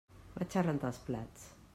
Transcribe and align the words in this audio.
Vaig 0.37 0.55
a 0.55 0.63
rentar 0.67 0.89
els 0.93 1.01
plats. 1.11 1.45